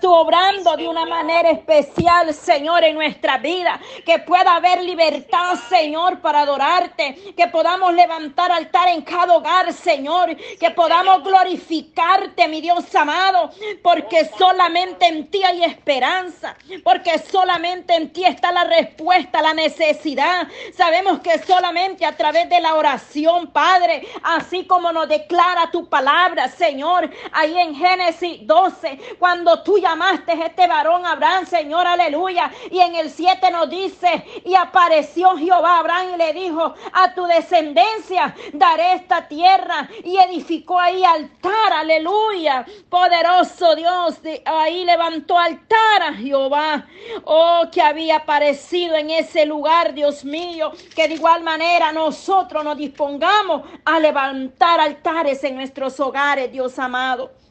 [0.00, 3.80] tú obrando de una manera especial, Señor, en nuestra vida.
[4.04, 7.34] Que pueda haber libertad, Señor, para adorarte.
[7.36, 10.36] Que podamos levantar altar en cada hogar, Señor.
[10.58, 13.50] Que podamos glorificarte, mi Dios amado.
[13.82, 16.56] Porque solamente en ti hay esperanza.
[16.82, 20.48] Porque solamente en ti está la respuesta a la necesidad.
[20.76, 26.48] Sabemos que solamente a través de la oración, Padre, así como nos declara tu palabra,
[26.48, 32.80] Señor, ahí en Génesis 12, cuando tú llamaste a este varón Abraham, Señor, aleluya, y
[32.80, 38.34] en el 7 nos dice, y apareció Jehová Abraham y le dijo, a tu descendencia
[38.52, 46.86] daré esta tierra, y edificó ahí altar, aleluya, poderoso Dios, ahí levantó altar a Jehová,
[47.24, 52.76] oh, que había aparecido en ese lugar, Dios mío, que de igual manera nosotros nos
[52.76, 57.45] dispongamos a levantar altares en nuestros hogares, Dios amado.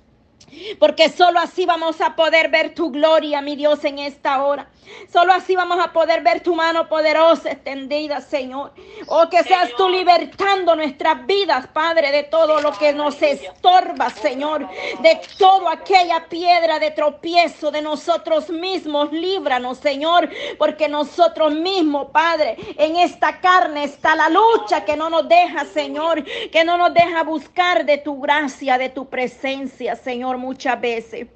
[0.79, 4.67] Porque solo así vamos a poder ver tu gloria, mi Dios, en esta hora.
[5.11, 8.71] Solo así vamos a poder ver tu mano poderosa extendida, Señor.
[9.07, 14.67] Oh, que seas tú libertando nuestras vidas, Padre, de todo lo que nos estorba, Señor.
[15.01, 19.11] De toda aquella piedra de tropiezo de nosotros mismos.
[19.11, 25.27] Líbranos, Señor, porque nosotros mismos, Padre, en esta carne está la lucha que no nos
[25.27, 30.79] deja, Señor, que no nos deja buscar de tu gracia, de tu presencia, Señor, muchas
[30.79, 31.27] veces.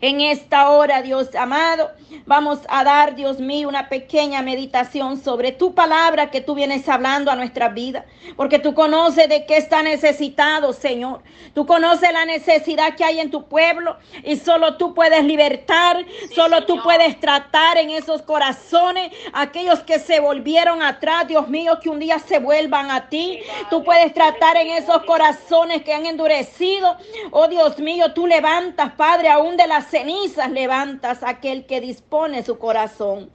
[0.00, 1.90] En esta hora, Dios amado,
[2.26, 7.30] vamos a dar, Dios mío, una pequeña meditación sobre tu palabra que tú vienes hablando
[7.30, 8.04] a nuestra vida,
[8.36, 11.22] porque tú conoces de qué está necesitado, Señor.
[11.54, 16.64] Tú conoces la necesidad que hay en tu pueblo y solo tú puedes libertar, solo
[16.64, 21.98] tú puedes tratar en esos corazones aquellos que se volvieron atrás, Dios mío, que un
[21.98, 23.40] día se vuelvan a ti.
[23.70, 26.96] Tú puedes tratar en esos corazones que han endurecido.
[27.30, 32.58] Oh Dios mío, tú levantas, Padre, aún de las cenizas levantas aquel que dispone su
[32.58, 33.30] corazón.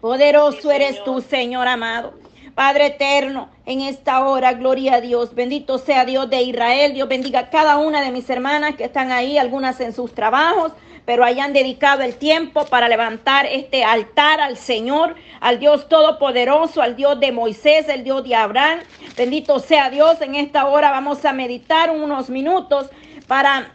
[0.00, 2.14] Poderoso eres tú, Señor amado.
[2.54, 5.34] Padre eterno, en esta hora, gloria a Dios.
[5.34, 6.94] Bendito sea Dios de Israel.
[6.94, 10.72] Dios bendiga a cada una de mis hermanas que están ahí, algunas en sus trabajos,
[11.04, 16.94] pero hayan dedicado el tiempo para levantar este altar al Señor, al Dios Todopoderoso, al
[16.94, 18.80] Dios de Moisés, el Dios de Abraham.
[19.16, 20.20] Bendito sea Dios.
[20.20, 22.88] En esta hora vamos a meditar unos minutos
[23.26, 23.72] para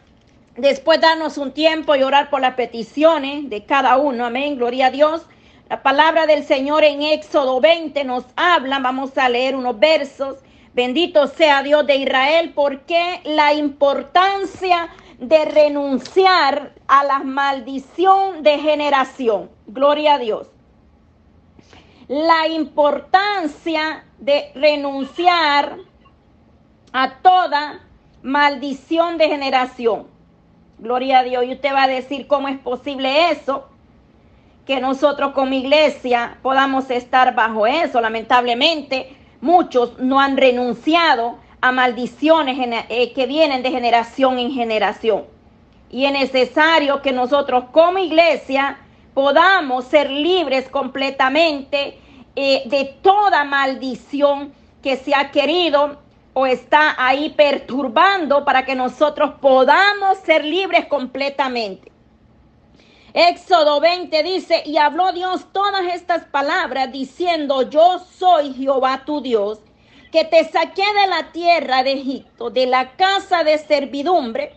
[0.57, 4.25] Después darnos un tiempo y orar por las peticiones de cada uno.
[4.25, 4.57] Amén.
[4.57, 5.25] Gloria a Dios.
[5.69, 8.79] La palabra del Señor en Éxodo 20 nos habla.
[8.79, 10.37] Vamos a leer unos versos.
[10.73, 14.89] Bendito sea Dios de Israel, porque la importancia
[15.19, 19.49] de renunciar a la maldición de generación.
[19.67, 20.47] Gloria a Dios.
[22.07, 25.77] La importancia de renunciar
[26.91, 27.85] a toda
[28.23, 30.07] maldición de generación.
[30.79, 31.43] Gloria a Dios.
[31.45, 33.67] Y usted va a decir cómo es posible eso,
[34.65, 37.99] que nosotros como iglesia podamos estar bajo eso.
[38.01, 42.57] Lamentablemente, muchos no han renunciado a maldiciones
[42.89, 45.25] eh, que vienen de generación en generación.
[45.91, 48.77] Y es necesario que nosotros como iglesia
[49.13, 51.99] podamos ser libres completamente
[52.35, 55.97] eh, de toda maldición que se ha querido
[56.45, 61.91] está ahí perturbando para que nosotros podamos ser libres completamente.
[63.13, 69.59] Éxodo 20 dice, y habló Dios todas estas palabras diciendo, yo soy Jehová tu Dios,
[70.11, 74.53] que te saqué de la tierra de Egipto, de la casa de servidumbre.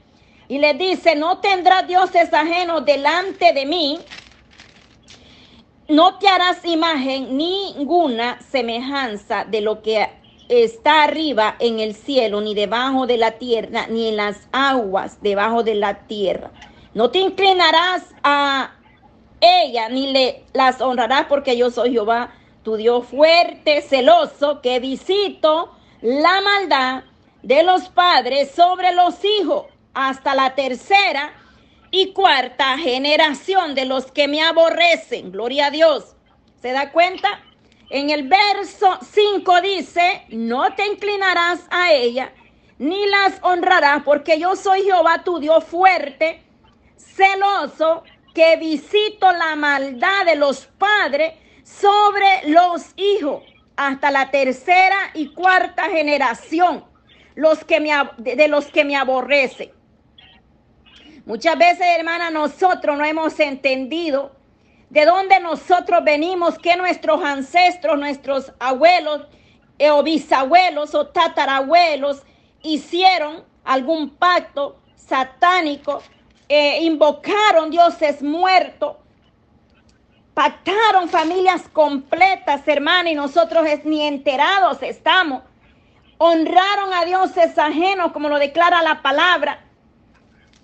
[0.49, 3.99] Y le dice, no tendrás dioses ajenos delante de mí,
[5.89, 10.09] no te harás imagen ninguna semejanza de lo que
[10.53, 15.63] está arriba en el cielo, ni debajo de la tierra, ni en las aguas debajo
[15.63, 16.51] de la tierra.
[16.95, 18.73] No te inclinarás a
[19.41, 25.73] ella, ni le las honrarás, porque yo soy Jehová, tu Dios fuerte, celoso, que visito
[26.01, 27.05] la maldad
[27.43, 31.33] de los padres sobre los hijos hasta la tercera
[31.91, 35.33] y cuarta generación de los que me aborrecen.
[35.33, 36.17] Gloria a Dios.
[36.61, 37.29] ¿Se da cuenta?
[37.95, 42.33] En el verso 5 dice, no te inclinarás a ella,
[42.79, 46.43] ni las honrarás, porque yo soy Jehová tu Dios fuerte,
[46.97, 48.03] celoso,
[48.35, 51.35] que visito la maldad de los padres
[51.65, 53.43] sobre los hijos,
[53.77, 56.87] hasta la tercera y cuarta generación,
[57.35, 59.71] los que me, de los que me aborrecen.
[61.27, 64.35] Muchas veces, hermana, nosotros no hemos entendido
[64.93, 69.23] de dónde nosotros venimos, que nuestros ancestros, nuestros abuelos
[69.79, 72.23] eh, o bisabuelos o tatarabuelos
[72.63, 76.03] hicieron algún pacto satánico
[76.47, 78.97] eh, invocaron dioses muertos,
[80.35, 85.43] pactaron familias completas, hermana, y nosotros ni enterados estamos.
[86.19, 89.65] Honraron a dioses ajenos, como lo declara la palabra.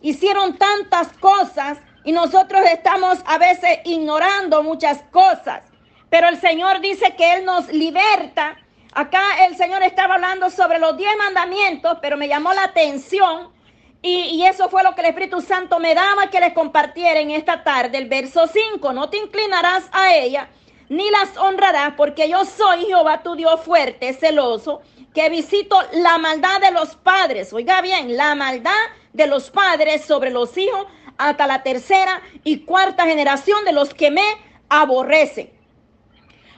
[0.03, 5.63] Hicieron tantas cosas y nosotros estamos a veces ignorando muchas cosas.
[6.11, 8.57] Pero el Señor dice que Él nos liberta.
[8.93, 13.53] Acá el Señor estaba hablando sobre los diez mandamientos, pero me llamó la atención
[14.01, 17.65] y, eso fue lo que el Espíritu Santo me daba que les compartiera en esta
[17.65, 17.99] tarde.
[17.99, 20.49] El verso 5, no te inclinarás a ella,
[20.89, 26.61] ni las honrarás, porque yo soy Jehová tu Dios fuerte, celoso, que visito la maldad
[26.61, 27.53] de los padres.
[27.53, 28.71] Oiga bien, la maldad
[29.13, 30.87] de los padres sobre los hijos
[31.19, 34.25] hasta la tercera y cuarta generación de los que me
[34.69, 35.51] aborrecen.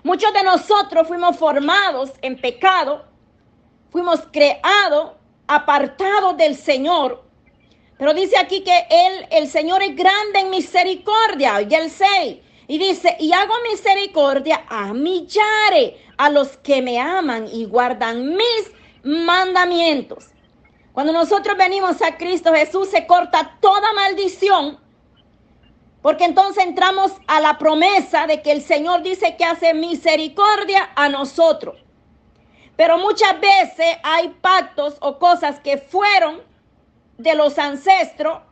[0.02, 3.04] Muchos de nosotros fuimos formados en pecado,
[3.90, 5.12] fuimos creados
[5.48, 7.30] apartados del Señor
[8.00, 11.60] pero dice aquí que él, el Señor es grande en misericordia.
[11.60, 12.38] Y el 6.
[12.66, 18.72] Y dice, y hago misericordia a millares, a los que me aman y guardan mis
[19.02, 20.28] mandamientos.
[21.00, 24.78] Cuando nosotros venimos a Cristo Jesús se corta toda maldición,
[26.02, 31.08] porque entonces entramos a la promesa de que el Señor dice que hace misericordia a
[31.08, 31.82] nosotros.
[32.76, 36.42] Pero muchas veces hay pactos o cosas que fueron
[37.16, 38.42] de los ancestros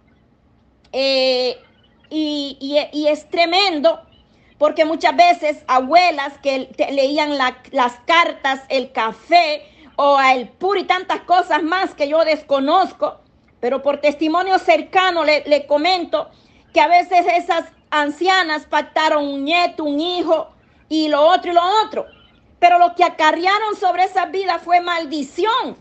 [0.92, 1.60] eh,
[2.08, 2.78] y,
[3.10, 4.00] es tremendo
[4.56, 11.22] porque muchas veces abuelas que leían las cartas, el café o el puro y tantas
[11.22, 13.18] cosas más que yo desconozco,
[13.58, 16.30] pero por testimonio cercano le, le comento
[16.72, 20.50] que a veces esas ancianas pactaron un nieto, un hijo
[20.88, 22.06] y lo otro y lo otro.
[22.60, 25.76] Pero lo que acarrearon sobre esa vida fue maldición.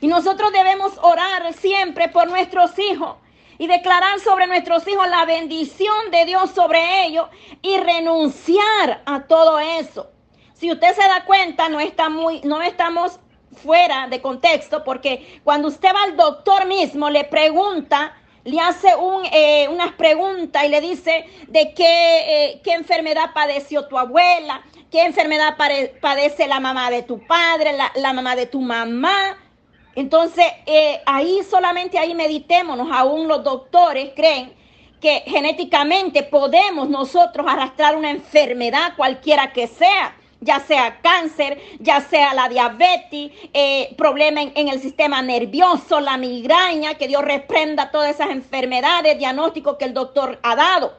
[0.00, 3.16] Y nosotros debemos orar siempre por nuestros hijos
[3.58, 7.26] y declarar sobre nuestros hijos la bendición de Dios sobre ellos
[7.60, 10.12] y renunciar a todo eso.
[10.60, 13.18] Si usted se da cuenta, no, está muy, no estamos
[13.62, 18.14] fuera de contexto porque cuando usted va al doctor mismo, le pregunta,
[18.44, 23.88] le hace un, eh, unas preguntas y le dice de qué, eh, qué enfermedad padeció
[23.88, 25.56] tu abuela, qué enfermedad
[26.02, 29.38] padece la mamá de tu padre, la, la mamá de tu mamá.
[29.94, 34.52] Entonces, eh, ahí solamente ahí meditémonos, aún los doctores creen
[35.00, 42.34] que genéticamente podemos nosotros arrastrar una enfermedad cualquiera que sea, ya sea cáncer, ya sea
[42.34, 48.30] la diabetes, eh, problema en, el sistema nervioso, la migraña, que Dios reprenda todas esas
[48.30, 50.96] enfermedades, diagnósticos que el doctor ha dado.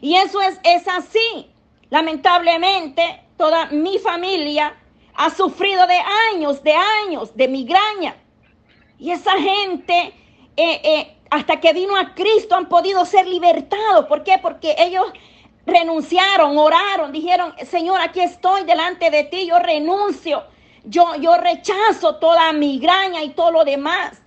[0.00, 1.50] Y eso es, es así.
[1.90, 4.74] Lamentablemente, toda mi familia
[5.14, 6.00] ha sufrido de
[6.32, 8.16] años, de años, de migraña.
[8.98, 10.14] Y esa gente,
[10.56, 14.06] eh, eh, hasta que vino a Cristo, han podido ser libertados.
[14.06, 14.38] ¿Por qué?
[14.40, 15.06] Porque ellos
[15.66, 20.44] renunciaron, oraron, dijeron, Señor, aquí estoy delante de ti, yo renuncio,
[20.84, 24.22] yo, yo rechazo toda migraña y todo lo demás.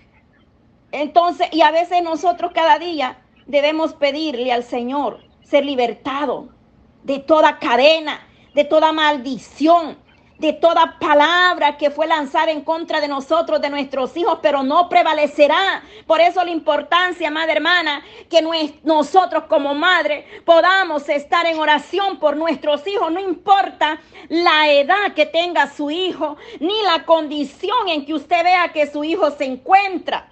[0.91, 6.49] Entonces, y a veces nosotros cada día debemos pedirle al Señor ser libertado
[7.03, 9.97] de toda cadena, de toda maldición,
[10.39, 14.87] de toda palabra que fue lanzada en contra de nosotros, de nuestros hijos, pero no
[14.87, 15.83] prevalecerá.
[16.05, 18.41] Por eso la importancia, madre hermana, que
[18.83, 25.25] nosotros como madre podamos estar en oración por nuestros hijos, no importa la edad que
[25.25, 30.29] tenga su hijo, ni la condición en que usted vea que su hijo se encuentra.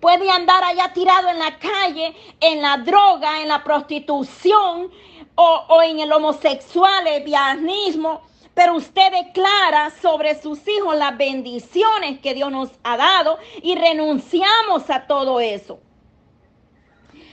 [0.00, 4.90] Puede andar allá tirado en la calle, en la droga, en la prostitución
[5.36, 8.22] o, en el homosexual, el vianismo
[8.54, 14.88] pero usted declara sobre sus hijos las bendiciones que Dios nos ha dado y renunciamos
[14.90, 15.80] a todo eso.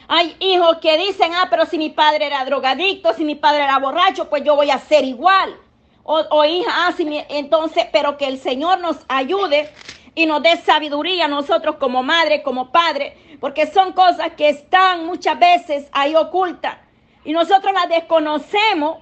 [0.08, 3.80] Hay hijos que dicen, ah, pero si mi padre era drogadicto, si mi padre era
[3.80, 5.56] borracho, pues yo voy a ser igual.
[6.04, 9.72] O, hija, ah, si entonces, pero que el Señor nos ayude
[10.16, 15.06] y nos dé sabiduría a nosotros como madre, como padre, porque son cosas que están
[15.06, 16.78] muchas veces ahí ocultas
[17.24, 18.98] y nosotros las desconocemos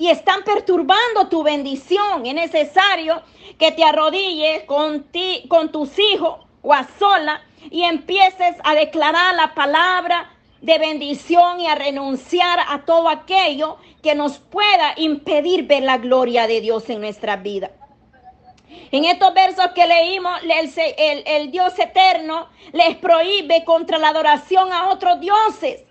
[0.00, 2.24] y están perturbando tu bendición.
[2.24, 3.22] Es necesario
[3.58, 9.34] que te arrodilles con, ti, con tus hijos o a sola y empieces a declarar
[9.34, 15.82] la palabra de bendición y a renunciar a todo aquello que nos pueda impedir ver
[15.82, 17.70] la gloria de Dios en nuestra vida.
[18.92, 24.88] En estos versos que leímos, el, el, Dios eterno les prohíbe contra la adoración a
[24.88, 25.84] otros dioses.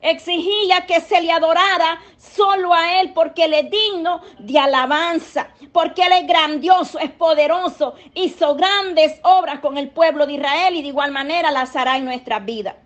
[0.00, 6.02] Exigía que se le adorara solo a Él porque Él es digno de alabanza, porque
[6.02, 10.88] Él es grandioso, es poderoso, hizo grandes obras con el pueblo de Israel y de
[10.88, 12.76] igual manera las hará en nuestras vidas.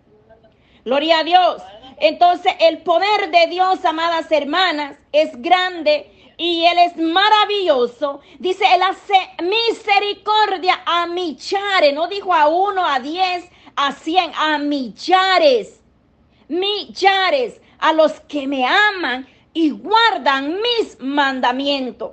[0.85, 1.63] Gloria a Dios.
[1.99, 8.21] Entonces el poder de Dios, amadas hermanas, es grande y Él es maravilloso.
[8.39, 13.45] Dice, Él hace misericordia a millares, no dijo a uno, a diez,
[13.77, 15.80] a cien, a millares,
[16.51, 22.13] millares, a los que me aman y guardan mis mandamientos.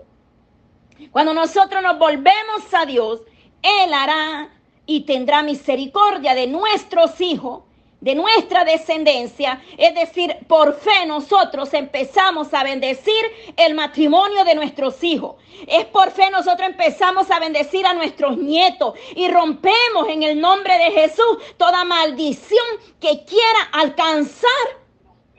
[1.12, 3.22] Cuando nosotros nos volvemos a Dios,
[3.62, 4.50] Él hará
[4.86, 7.64] y tendrá misericordia de nuestros hijos
[8.00, 13.24] de nuestra descendencia, es decir, por fe nosotros empezamos a bendecir
[13.56, 15.36] el matrimonio de nuestros hijos.
[15.66, 20.78] Es por fe nosotros empezamos a bendecir a nuestros nietos y rompemos en el nombre
[20.78, 22.66] de Jesús toda maldición
[23.00, 24.52] que quiera alcanzar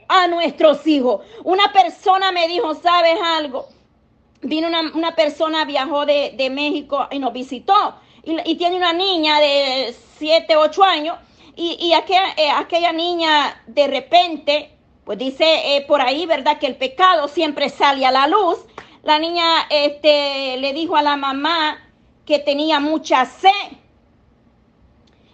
[0.09, 1.25] a nuestros hijos.
[1.45, 3.69] Una persona me dijo, ¿sabes algo?
[4.41, 9.95] Vino una, persona, viajó de, México y nos visitó y, y tiene una niña de
[10.17, 11.17] 7, 8 años
[11.55, 16.59] y, aquella, eh, aquella, niña de repente, pues dice eh, por ahí, ¿verdad?
[16.59, 18.59] Que el pecado siempre sale a la luz.
[19.03, 21.77] La niña este, le dijo a la mamá
[22.25, 23.79] que tenía mucha sed.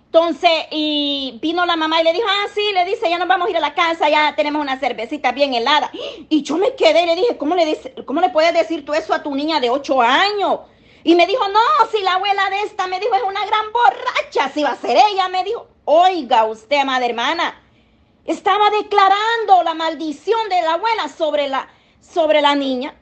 [0.06, 3.48] Entonces, y vino la mamá y le dijo, ah, sí, le dice, ya nos vamos
[3.48, 5.92] a ir a la casa, ya tenemos una cervecita bien helada.
[6.30, 9.14] Y yo me quedé y le dije, ¿cómo le, cómo le puedes decir tú eso
[9.14, 10.60] a tu niña de ocho años?
[11.04, 11.60] Y me dijo, no,
[11.92, 14.98] si la abuela de esta me dijo, es una gran borracha, si va a ser
[15.12, 15.68] ella, me dijo.
[15.86, 17.62] Oiga usted, madre hermana,
[18.26, 21.68] estaba declarando la maldición de la abuela sobre la,
[22.00, 22.96] sobre la niña.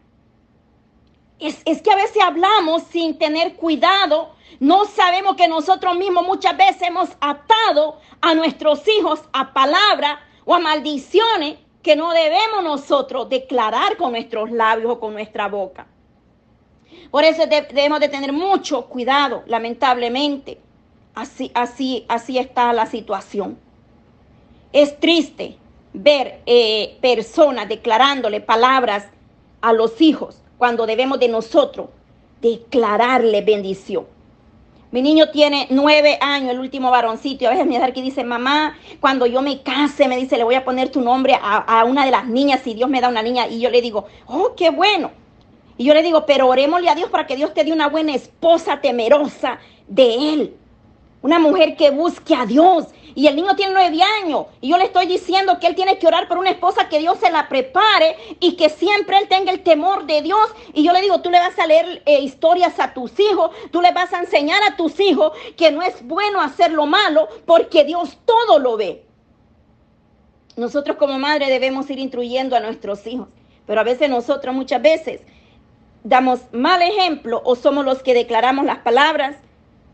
[1.40, 4.36] Es, es, que a veces hablamos sin tener cuidado.
[4.60, 10.54] No sabemos que nosotros mismos muchas veces hemos atado a nuestros hijos a palabras o
[10.54, 15.88] a maldiciones que no debemos nosotros declarar con nuestros labios o con nuestra boca.
[17.12, 20.60] Por eso debemos de tener mucho cuidado, lamentablemente.
[21.16, 23.58] Así, así, así está la situación.
[24.72, 25.58] Es triste
[25.94, 29.06] ver eh, personas declarándole palabras
[29.62, 31.90] a los hijos cuando debemos de nosotros
[32.42, 34.06] declararle bendición.
[34.92, 37.44] Mi niño tiene nueve años, el último varoncito.
[37.44, 40.54] Y a veces me que dice, mamá, cuando yo me case, me dice, le voy
[40.54, 43.24] a poner tu nombre a, a, una de las niñas, si Dios me da una
[43.24, 43.48] niña.
[43.48, 45.10] Y yo le digo, oh, qué bueno.
[45.78, 48.14] Y yo le digo, pero orémosle a Dios para que Dios te dé una buena
[48.14, 50.58] esposa temerosa de Él.
[51.24, 52.88] Una mujer que busque a Dios.
[53.16, 54.48] Y el niño tiene nueve años.
[54.60, 57.18] Y yo le estoy diciendo que él tiene que orar por una esposa que Dios
[57.18, 60.54] se la prepare y que siempre él tenga el temor de Dios.
[60.74, 63.52] Y yo le digo, tú le vas a leer eh, historias a tus hijos.
[63.72, 67.30] Tú le vas a enseñar a tus hijos que no es bueno hacer lo malo
[67.46, 69.06] porque Dios todo lo ve.
[70.58, 73.30] Nosotros como madre debemos ir instruyendo a nuestros hijos.
[73.66, 75.22] Pero a veces nosotros muchas veces
[76.04, 79.38] damos mal ejemplo o somos los que declaramos las palabras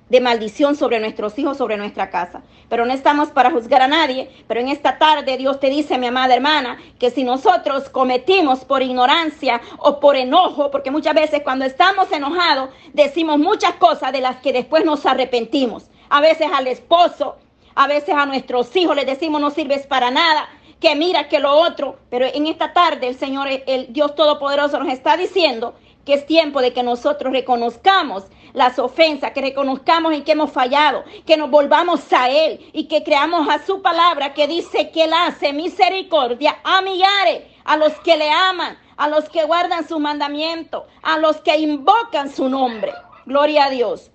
[0.09, 2.41] de maldición sobre nuestros hijos, sobre nuestra casa.
[2.67, 6.07] Pero no estamos para juzgar a nadie, pero en esta tarde Dios te dice, mi
[6.07, 11.65] amada hermana, que si nosotros cometimos por ignorancia o por enojo, porque muchas veces cuando
[11.65, 15.85] estamos enojados decimos muchas cosas de las que después nos arrepentimos.
[16.09, 17.37] A veces al esposo,
[17.75, 20.49] a veces a nuestros hijos les decimos no sirves para nada,
[20.79, 24.91] que mira que lo otro, pero en esta tarde el Señor, el Dios Todopoderoso nos
[24.91, 25.75] está diciendo
[26.05, 28.23] que es tiempo de que nosotros reconozcamos
[28.59, 33.03] las ofensas, que reconozcamos en que hemos fallado, que nos volvamos a Él y que
[33.03, 38.17] creamos a su palabra que dice que Él hace misericordia a millares, a los que
[38.17, 42.91] le aman, a los que guardan su mandamiento, a los que invocan su nombre.
[43.25, 44.11] Gloria a Dios.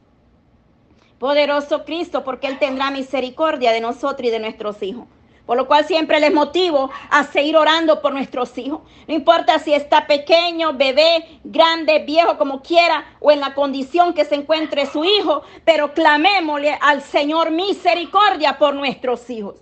[1.19, 5.07] Poderoso Cristo, porque Él tendrá misericordia de nosotros y de nuestros hijos.
[5.47, 8.81] Por lo cual siempre les motivo a seguir orando por nuestros hijos.
[9.07, 14.25] No importa si está pequeño, bebé, grande, viejo, como quiera, o en la condición que
[14.25, 19.57] se encuentre su hijo, pero clamémosle al Señor misericordia por nuestros hijos.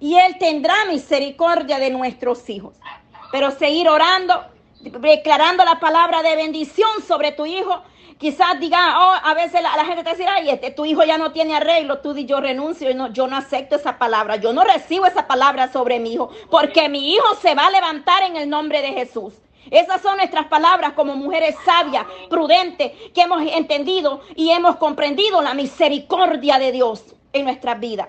[0.00, 2.76] Y Él tendrá misericordia de nuestros hijos.
[3.32, 4.46] Pero seguir orando,
[4.80, 7.82] declarando la palabra de bendición sobre tu hijo,
[8.18, 11.32] Quizás diga, oh, a veces la, gente te dice, ay, este, tu hijo ya no
[11.32, 15.04] tiene arreglo, tú di, yo renuncio, no, yo no acepto esa palabra, yo no recibo
[15.04, 18.80] esa palabra sobre mi hijo, porque mi hijo se va a levantar en el nombre
[18.80, 19.34] de Jesús.
[19.70, 25.52] Esas son nuestras palabras como mujeres sabias, prudentes, que hemos entendido y hemos comprendido la
[25.52, 27.04] misericordia de Dios
[27.34, 28.08] en nuestras vidas.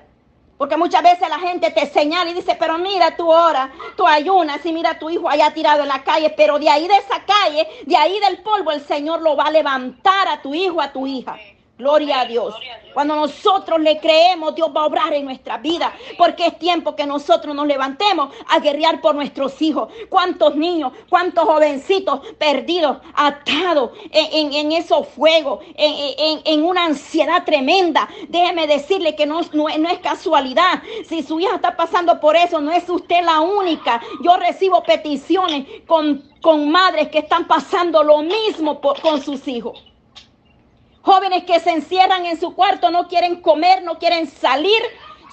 [0.58, 4.66] Porque muchas veces la gente te señala y dice, pero mira tú ora, tú ayunas
[4.66, 7.68] y mira tu hijo allá tirado en la calle, pero de ahí de esa calle,
[7.86, 11.06] de ahí del polvo, el Señor lo va a levantar a tu hijo, a tu
[11.06, 11.38] hija.
[11.78, 12.56] Gloria a Dios.
[12.92, 15.94] Cuando nosotros le creemos, Dios va a obrar en nuestra vida.
[16.18, 19.94] Porque es tiempo que nosotros nos levantemos a guerrear por nuestros hijos.
[20.10, 28.10] ¿Cuántos niños, cuántos jovencitos perdidos, atados en, esos fuegos, en, una ansiedad tremenda?
[28.28, 30.82] Déjeme decirle que no, no, es casualidad.
[31.08, 34.02] Si su hija está pasando por eso, no es usted la única.
[34.24, 39.87] Yo recibo peticiones con, con madres que están pasando lo mismo con sus hijos.
[41.08, 44.82] Jóvenes que se encierran en su cuarto, no quieren comer, no quieren salir,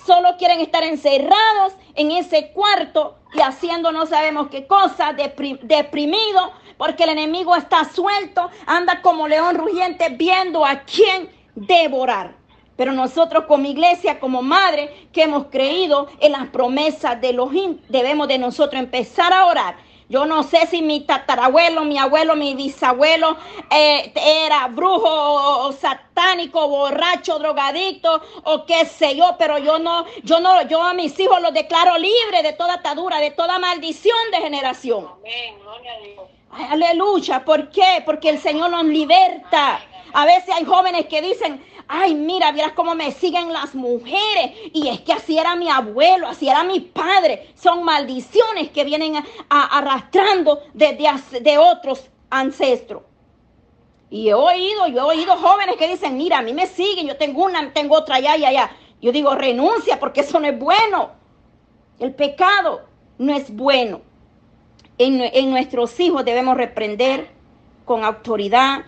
[0.06, 7.02] solo quieren estar encerrados en ese cuarto y haciendo no sabemos qué cosa, deprimido, porque
[7.02, 12.36] el enemigo está suelto, anda como león rugiente viendo a quién devorar.
[12.76, 17.50] Pero nosotros como iglesia, como madre, que hemos creído en las promesas de los
[17.88, 19.74] debemos de nosotros empezar a orar
[20.14, 23.36] yo no sé si mi tatarabuelo, mi abuelo, mi bisabuelo
[23.68, 30.38] eh, era brujo o, satánico, borracho, drogadicto o qué sé yo, pero yo no, yo
[30.38, 34.36] no, yo a mis hijos los declaro libres de toda atadura, de toda maldición de
[34.36, 35.04] generación.
[35.18, 36.70] Amén, gloria a Dios.
[36.70, 38.00] Aleluya, ¿por qué?
[38.06, 39.80] Porque el Señor nos liberta.
[40.12, 44.52] A veces hay jóvenes que dicen, ay, mira, vieras cómo me siguen las mujeres.
[44.72, 47.50] Y es que así era mi abuelo, así era mi padre.
[47.54, 49.14] Son maldiciones que vienen
[49.48, 53.02] arrastrando desde de otros ancestros.
[54.10, 57.16] Y he oído, yo he oído jóvenes que dicen, mira, a mí me siguen, yo
[57.16, 58.70] tengo una, tengo otra allá y allá.
[59.00, 61.10] Yo digo, renuncia porque eso no es bueno.
[61.98, 62.82] El pecado
[63.18, 64.02] no es bueno.
[64.98, 67.28] En, en nuestros hijos debemos reprender
[67.84, 68.84] con autoridad,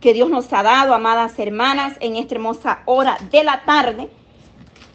[0.00, 4.08] que Dios nos ha dado, amadas hermanas, en esta hermosa hora de la tarde.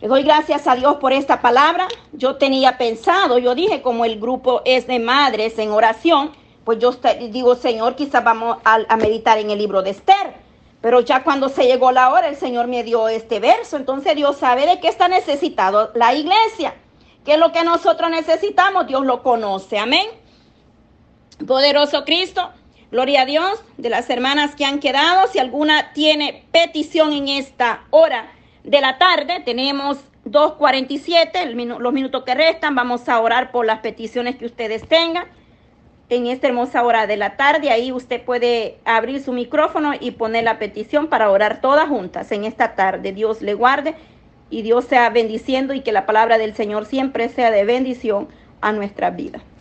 [0.01, 1.87] Le doy gracias a Dios por esta palabra.
[2.11, 6.31] Yo tenía pensado, yo dije, como el grupo es de madres en oración,
[6.63, 6.91] pues yo
[7.31, 10.33] digo, Señor, quizás vamos a, meditar en el libro de Esther.
[10.81, 13.77] Pero ya cuando se llegó la hora, el Señor me dio este verso.
[13.77, 16.73] Entonces Dios sabe de qué está necesitado la iglesia.
[17.23, 18.87] ¿Qué es lo que nosotros necesitamos?
[18.87, 19.77] Dios lo conoce.
[19.77, 20.07] Amén.
[21.45, 22.49] Poderoso Cristo.
[22.91, 25.27] Gloria a Dios de las hermanas que han quedado.
[25.29, 28.29] Si alguna tiene petición en esta hora
[28.65, 32.75] de la tarde, tenemos 2.47, los minutos que restan.
[32.75, 35.27] Vamos a orar por las peticiones que ustedes tengan
[36.09, 37.71] en esta hermosa hora de la tarde.
[37.71, 42.43] Ahí usted puede abrir su micrófono y poner la petición para orar todas juntas en
[42.43, 43.13] esta tarde.
[43.13, 43.95] Dios le guarde
[44.49, 48.27] y Dios sea bendiciendo y que la palabra del Señor siempre sea de bendición
[48.59, 49.41] a nuestra vida.